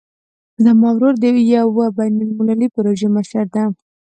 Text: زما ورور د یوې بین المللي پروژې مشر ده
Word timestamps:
زما 0.63 0.89
ورور 0.93 1.13
د 1.19 1.25
یوې 1.53 1.87
بین 1.97 2.15
المللي 2.25 2.67
پروژې 2.75 3.07
مشر 3.15 3.45
ده 3.53 3.63